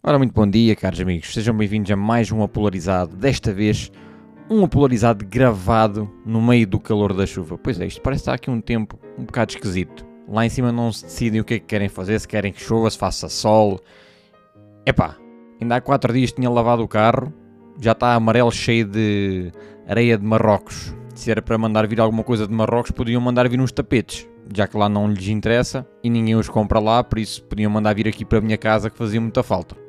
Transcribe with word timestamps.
Ora, 0.00 0.16
muito 0.16 0.32
bom 0.32 0.48
dia, 0.48 0.76
caros 0.76 1.00
amigos. 1.00 1.34
Sejam 1.34 1.56
bem-vindos 1.56 1.90
a 1.90 1.96
mais 1.96 2.30
um 2.30 2.40
Apolarizado. 2.40 3.16
Desta 3.16 3.52
vez, 3.52 3.90
um 4.48 4.62
Apolarizado 4.62 5.26
gravado 5.26 6.08
no 6.24 6.40
meio 6.40 6.68
do 6.68 6.78
calor 6.78 7.12
da 7.12 7.26
chuva. 7.26 7.58
Pois 7.58 7.80
é, 7.80 7.86
isto 7.86 8.00
parece 8.00 8.22
estar 8.22 8.34
aqui 8.34 8.48
um 8.48 8.60
tempo 8.60 8.96
um 9.18 9.24
bocado 9.24 9.52
esquisito. 9.54 10.06
Lá 10.28 10.46
em 10.46 10.48
cima 10.48 10.70
não 10.70 10.92
se 10.92 11.04
decidem 11.04 11.40
o 11.40 11.44
que 11.44 11.54
é 11.54 11.58
que 11.58 11.66
querem 11.66 11.88
fazer, 11.88 12.18
se 12.20 12.28
querem 12.28 12.52
que 12.52 12.62
chova, 12.62 12.88
se 12.88 12.96
faça 12.96 13.28
sol. 13.28 13.80
Epá, 14.86 15.16
ainda 15.60 15.74
há 15.74 15.80
4 15.80 16.12
dias 16.12 16.30
tinha 16.30 16.48
lavado 16.48 16.84
o 16.84 16.88
carro, 16.88 17.34
já 17.80 17.90
está 17.90 18.14
amarelo 18.14 18.52
cheio 18.52 18.84
de 18.84 19.50
areia 19.86 20.16
de 20.16 20.24
Marrocos. 20.24 20.94
Se 21.12 21.28
era 21.28 21.42
para 21.42 21.58
mandar 21.58 21.88
vir 21.88 22.00
alguma 22.00 22.22
coisa 22.22 22.46
de 22.46 22.54
Marrocos, 22.54 22.92
podiam 22.92 23.20
mandar 23.20 23.48
vir 23.48 23.60
uns 23.60 23.72
tapetes 23.72 24.28
já 24.54 24.66
que 24.66 24.78
lá 24.78 24.88
não 24.88 25.10
lhes 25.10 25.28
interessa 25.28 25.86
e 26.02 26.08
ninguém 26.08 26.34
os 26.34 26.48
compra 26.48 26.78
lá, 26.78 27.04
por 27.04 27.18
isso 27.18 27.42
podiam 27.44 27.70
mandar 27.70 27.94
vir 27.94 28.08
aqui 28.08 28.24
para 28.24 28.38
a 28.38 28.40
minha 28.40 28.56
casa 28.56 28.88
que 28.88 28.96
fazia 28.96 29.20
muita 29.20 29.42
falta. 29.42 29.87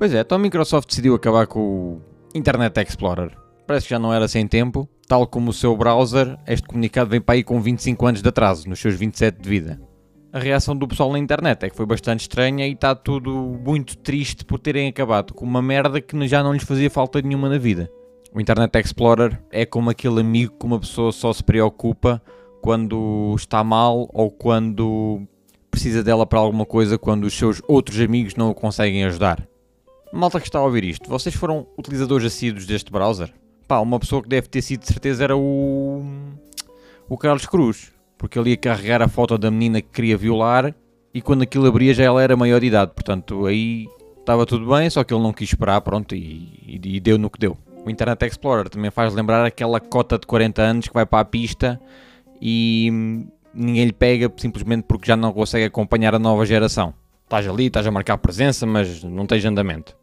Pois 0.00 0.14
é, 0.14 0.20
então 0.20 0.36
a 0.36 0.38
Microsoft 0.38 0.88
decidiu 0.88 1.14
acabar 1.14 1.46
com 1.46 1.60
o 1.60 2.02
Internet 2.34 2.80
Explorer. 2.80 3.36
Parece 3.66 3.84
que 3.84 3.90
já 3.90 3.98
não 3.98 4.14
era 4.14 4.26
sem 4.26 4.46
tempo, 4.46 4.88
tal 5.06 5.26
como 5.26 5.50
o 5.50 5.52
seu 5.52 5.76
browser, 5.76 6.38
este 6.46 6.66
comunicado 6.66 7.10
vem 7.10 7.20
para 7.20 7.34
aí 7.34 7.44
com 7.44 7.60
25 7.60 8.06
anos 8.06 8.22
de 8.22 8.28
atraso, 8.30 8.66
nos 8.66 8.80
seus 8.80 8.94
27 8.94 9.42
de 9.42 9.46
vida. 9.46 9.78
A 10.32 10.38
reação 10.38 10.74
do 10.74 10.88
pessoal 10.88 11.12
na 11.12 11.18
internet 11.18 11.64
é 11.64 11.68
que 11.68 11.76
foi 11.76 11.84
bastante 11.84 12.20
estranha 12.20 12.66
e 12.66 12.72
está 12.72 12.94
tudo 12.94 13.30
muito 13.62 13.94
triste 13.98 14.42
por 14.42 14.58
terem 14.58 14.88
acabado 14.88 15.34
com 15.34 15.44
uma 15.44 15.60
merda 15.60 16.00
que 16.00 16.26
já 16.26 16.42
não 16.42 16.54
lhes 16.54 16.64
fazia 16.64 16.88
falta 16.88 17.20
nenhuma 17.20 17.50
na 17.50 17.58
vida. 17.58 17.90
O 18.32 18.40
Internet 18.40 18.78
Explorer 18.78 19.38
é 19.50 19.66
como 19.66 19.90
aquele 19.90 20.22
amigo 20.22 20.54
que 20.58 20.64
uma 20.64 20.80
pessoa 20.80 21.12
só 21.12 21.30
se 21.30 21.44
preocupa 21.44 22.22
quando 22.62 23.34
está 23.36 23.62
mal 23.62 24.08
ou 24.14 24.30
quando 24.30 25.20
precisa 25.70 26.02
dela 26.02 26.24
para 26.24 26.38
alguma 26.38 26.64
coisa 26.64 26.96
quando 26.96 27.24
os 27.24 27.34
seus 27.34 27.60
outros 27.68 28.00
amigos 28.00 28.34
não 28.34 28.48
o 28.48 28.54
conseguem 28.54 29.04
ajudar. 29.04 29.46
Malta 30.12 30.40
que 30.40 30.46
está 30.46 30.58
a 30.58 30.64
ouvir 30.64 30.82
isto, 30.84 31.08
vocês 31.08 31.34
foram 31.34 31.66
utilizadores 31.78 32.26
assíduos 32.26 32.66
deste 32.66 32.90
browser? 32.90 33.32
Pá, 33.68 33.78
uma 33.78 33.98
pessoa 34.00 34.20
que 34.20 34.28
deve 34.28 34.48
ter 34.48 34.60
sido 34.60 34.80
de 34.80 34.88
certeza 34.88 35.22
era 35.22 35.36
o. 35.36 36.02
o 37.08 37.16
Carlos 37.16 37.46
Cruz, 37.46 37.92
porque 38.18 38.36
ele 38.36 38.50
ia 38.50 38.56
carregar 38.56 39.00
a 39.02 39.08
foto 39.08 39.38
da 39.38 39.50
menina 39.50 39.80
que 39.80 39.88
queria 39.88 40.16
violar 40.16 40.74
e 41.14 41.22
quando 41.22 41.42
aquilo 41.42 41.66
abria 41.66 41.94
já 41.94 42.04
ela 42.04 42.20
era 42.20 42.36
maior 42.36 42.60
de 42.60 42.66
idade, 42.66 42.92
portanto 42.92 43.46
aí 43.46 43.88
estava 44.18 44.44
tudo 44.44 44.68
bem, 44.68 44.90
só 44.90 45.04
que 45.04 45.14
ele 45.14 45.22
não 45.22 45.32
quis 45.32 45.48
esperar, 45.48 45.80
pronto, 45.80 46.14
e, 46.14 46.80
e, 46.84 47.00
deu 47.00 47.16
no 47.16 47.30
que 47.30 47.38
deu. 47.38 47.56
O 47.84 47.88
Internet 47.88 48.26
Explorer 48.26 48.68
também 48.68 48.90
faz 48.90 49.14
lembrar 49.14 49.44
aquela 49.44 49.80
cota 49.80 50.18
de 50.18 50.26
40 50.26 50.62
anos 50.62 50.88
que 50.88 50.94
vai 50.94 51.06
para 51.06 51.20
a 51.20 51.24
pista 51.24 51.80
e 52.42 52.90
ninguém 53.54 53.86
lhe 53.86 53.92
pega 53.92 54.30
simplesmente 54.36 54.84
porque 54.84 55.06
já 55.06 55.16
não 55.16 55.32
consegue 55.32 55.64
acompanhar 55.64 56.14
a 56.14 56.18
nova 56.18 56.44
geração. 56.44 56.92
Estás 57.24 57.46
ali, 57.46 57.66
estás 57.66 57.86
a 57.86 57.90
marcar 57.92 58.18
presença, 58.18 58.66
mas 58.66 59.04
não 59.04 59.24
tens 59.24 59.44
andamento. 59.44 59.99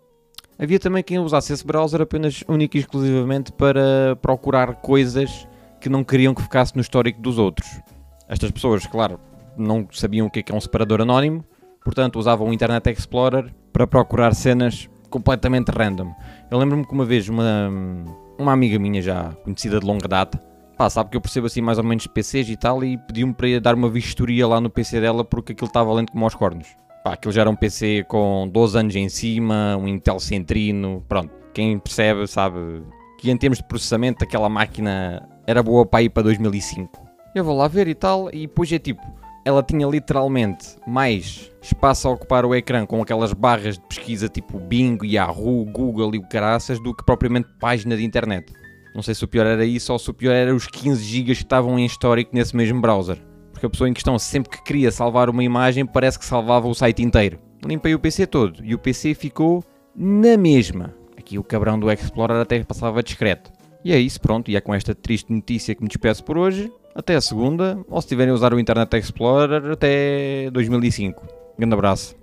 Havia 0.59 0.79
também 0.79 1.03
quem 1.03 1.19
usasse 1.19 1.53
esse 1.53 1.65
browser 1.65 2.01
apenas 2.01 2.43
único 2.47 2.77
e 2.77 2.79
exclusivamente 2.79 3.51
para 3.51 4.15
procurar 4.21 4.75
coisas 4.75 5.47
que 5.79 5.87
não 5.87 6.03
queriam 6.03 6.33
que 6.33 6.41
ficasse 6.41 6.75
no 6.75 6.81
histórico 6.81 7.21
dos 7.21 7.37
outros. 7.37 7.79
Estas 8.27 8.49
pessoas, 8.49 8.87
claro, 8.87 9.19
não 9.55 9.87
sabiam 9.91 10.25
o 10.25 10.31
que 10.31 10.39
é, 10.39 10.43
que 10.43 10.51
é 10.51 10.55
um 10.55 10.59
separador 10.59 11.01
anónimo, 11.01 11.45
portanto 11.83 12.17
usavam 12.17 12.49
o 12.49 12.53
Internet 12.53 12.89
Explorer 12.89 13.53
para 13.71 13.85
procurar 13.85 14.33
cenas 14.33 14.89
completamente 15.11 15.69
random. 15.69 16.11
Eu 16.49 16.57
lembro-me 16.57 16.85
que 16.85 16.93
uma 16.93 17.05
vez 17.05 17.29
uma, 17.29 17.71
uma 18.39 18.51
amiga 18.51 18.79
minha 18.79 19.01
já 19.01 19.33
conhecida 19.43 19.79
de 19.79 19.85
longa 19.85 20.07
data, 20.07 20.41
pá, 20.75 20.89
sabe 20.89 21.11
que 21.11 21.17
eu 21.17 21.21
percebo 21.21 21.45
assim 21.45 21.61
mais 21.61 21.77
ou 21.77 21.83
menos 21.83 22.07
PCs 22.07 22.49
e 22.49 22.57
tal, 22.57 22.83
e 22.83 22.97
pediu-me 22.97 23.33
para 23.33 23.47
ir 23.47 23.59
dar 23.59 23.75
uma 23.75 23.89
vistoria 23.89 24.47
lá 24.47 24.59
no 24.59 24.71
PC 24.71 24.99
dela 25.01 25.23
porque 25.23 25.51
aquilo 25.51 25.67
estava 25.67 25.93
lento 25.93 26.11
como 26.11 26.25
aos 26.25 26.33
cornos. 26.33 26.67
Pá, 27.07 27.13
aquilo 27.13 27.31
já 27.31 27.39
era 27.39 27.49
um 27.49 27.55
PC 27.55 28.03
com 28.05 28.49
12 28.51 28.77
anos 28.77 28.95
em 28.97 29.07
cima, 29.07 29.77
um 29.77 29.87
Intel 29.87 30.19
Centrino, 30.19 31.01
pronto. 31.07 31.31
Quem 31.53 31.79
percebe 31.79 32.27
sabe 32.27 32.83
que 33.17 33.31
em 33.31 33.37
termos 33.37 33.59
de 33.59 33.63
processamento 33.65 34.25
aquela 34.25 34.49
máquina 34.49 35.25
era 35.47 35.63
boa 35.63 35.85
para 35.85 36.03
ir 36.03 36.09
para 36.09 36.23
2005. 36.23 37.01
Eu 37.33 37.45
vou 37.45 37.55
lá 37.55 37.69
ver 37.69 37.87
e 37.87 37.95
tal, 37.95 38.29
e 38.33 38.41
depois 38.41 38.69
é 38.73 38.77
tipo, 38.77 39.01
ela 39.45 39.63
tinha 39.63 39.87
literalmente 39.87 40.75
mais 40.85 41.49
espaço 41.61 42.09
a 42.09 42.11
ocupar 42.11 42.45
o 42.45 42.53
ecrã 42.53 42.85
com 42.85 43.01
aquelas 43.01 43.31
barras 43.31 43.77
de 43.77 43.85
pesquisa 43.87 44.27
tipo 44.27 44.59
Bing, 44.59 44.97
Yahoo, 45.01 45.63
Google 45.63 46.13
e 46.13 46.17
o 46.17 46.27
caraças 46.27 46.77
do 46.77 46.93
que 46.93 47.05
propriamente 47.05 47.47
página 47.57 47.95
de 47.95 48.03
internet. 48.03 48.51
Não 48.93 49.01
sei 49.01 49.15
se 49.15 49.23
o 49.23 49.29
pior 49.29 49.45
era 49.45 49.63
isso 49.63 49.93
ou 49.93 49.99
se 49.99 50.09
o 50.09 50.13
pior 50.13 50.33
era 50.33 50.53
os 50.53 50.67
15 50.67 51.01
GB 51.01 51.25
que 51.27 51.31
estavam 51.31 51.79
em 51.79 51.85
histórico 51.85 52.31
nesse 52.33 52.53
mesmo 52.53 52.81
browser 52.81 53.17
porque 53.57 53.65
a 53.65 53.69
pessoa 53.69 53.89
em 53.89 53.93
questão, 53.93 54.17
sempre 54.19 54.51
que 54.51 54.63
queria 54.63 54.91
salvar 54.91 55.29
uma 55.29 55.43
imagem, 55.43 55.83
parece 55.83 56.19
que 56.19 56.25
salvava 56.25 56.67
o 56.67 56.75
site 56.75 57.01
inteiro. 57.01 57.39
Limpei 57.65 57.95
o 57.95 57.99
PC 57.99 58.27
todo 58.27 58.63
e 58.63 58.75
o 58.75 58.77
PC 58.77 59.15
ficou 59.15 59.63
na 59.95 60.37
mesma. 60.37 60.93
Aqui 61.17 61.39
o 61.39 61.43
cabrão 61.43 61.79
do 61.79 61.91
Explorer 61.91 62.37
até 62.37 62.63
passava 62.63 63.01
discreto. 63.01 63.51
E 63.83 63.91
é 63.91 63.99
isso, 63.99 64.21
pronto, 64.21 64.51
e 64.51 64.55
é 64.55 64.61
com 64.61 64.75
esta 64.75 64.93
triste 64.93 65.33
notícia 65.33 65.73
que 65.73 65.81
me 65.81 65.87
despeço 65.87 66.23
por 66.23 66.37
hoje. 66.37 66.71
Até 66.93 67.15
a 67.15 67.21
segunda, 67.21 67.79
ou 67.89 67.99
se 67.99 68.07
tiverem 68.07 68.31
a 68.31 68.35
usar 68.35 68.53
o 68.53 68.59
Internet 68.59 68.95
Explorer, 68.95 69.71
até 69.71 70.51
2005. 70.51 71.25
Grande 71.57 71.73
abraço. 71.73 72.15